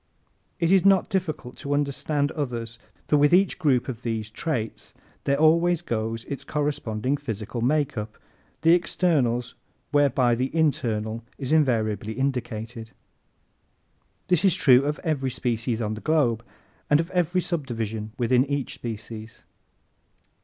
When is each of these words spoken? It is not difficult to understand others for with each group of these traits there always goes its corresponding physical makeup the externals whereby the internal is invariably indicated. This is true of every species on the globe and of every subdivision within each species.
It 0.59 0.71
is 0.71 0.83
not 0.83 1.09
difficult 1.11 1.57
to 1.57 1.75
understand 1.75 2.31
others 2.31 2.79
for 3.07 3.17
with 3.17 3.35
each 3.35 3.59
group 3.59 3.87
of 3.87 4.01
these 4.01 4.31
traits 4.31 4.95
there 5.25 5.37
always 5.37 5.83
goes 5.83 6.23
its 6.23 6.43
corresponding 6.43 7.17
physical 7.17 7.61
makeup 7.61 8.17
the 8.61 8.73
externals 8.73 9.53
whereby 9.91 10.33
the 10.33 10.49
internal 10.55 11.23
is 11.37 11.51
invariably 11.51 12.13
indicated. 12.13 12.93
This 14.27 14.43
is 14.43 14.55
true 14.55 14.85
of 14.85 14.97
every 15.03 15.29
species 15.29 15.83
on 15.83 15.93
the 15.93 16.01
globe 16.01 16.43
and 16.89 16.99
of 16.99 17.11
every 17.11 17.41
subdivision 17.41 18.13
within 18.17 18.43
each 18.47 18.73
species. 18.73 19.43